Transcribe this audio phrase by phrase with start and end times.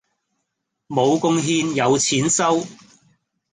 [0.87, 2.65] 無貢獻有錢收